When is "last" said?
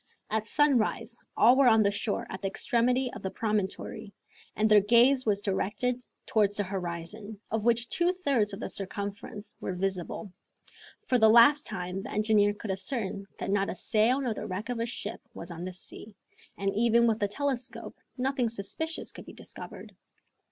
11.29-11.67